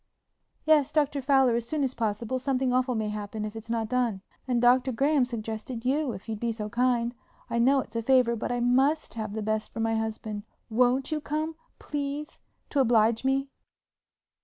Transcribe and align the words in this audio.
"Yes, 0.65 0.91
Dr. 0.91 1.21
Fowler, 1.21 1.55
as 1.55 1.67
soon 1.67 1.83
as 1.83 1.93
possible; 1.93 2.39
something 2.39 2.73
awful 2.73 2.95
may 2.95 3.09
happen 3.09 3.45
if 3.45 3.55
it's 3.55 3.69
not 3.69 3.87
done. 3.87 4.23
And 4.47 4.59
Dr. 4.59 4.91
Graham 4.91 5.25
suggested 5.25 5.85
you 5.85 6.11
if 6.13 6.27
you'd 6.27 6.39
be 6.39 6.51
so 6.51 6.69
kind. 6.69 7.13
I 7.51 7.59
know 7.59 7.81
it's 7.81 7.95
a 7.95 8.01
favor 8.01 8.35
but 8.35 8.51
I 8.51 8.61
must 8.61 9.13
have 9.13 9.33
the 9.33 9.43
best 9.43 9.71
for 9.71 9.79
my 9.79 9.93
husband. 9.95 10.41
Won't 10.71 11.11
you 11.11 11.21
come? 11.21 11.55
Please, 11.77 12.39
to 12.71 12.79
oblige 12.79 13.23
me." 13.23 13.49